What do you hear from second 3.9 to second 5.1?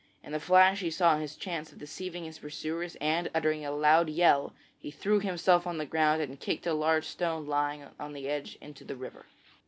yell, he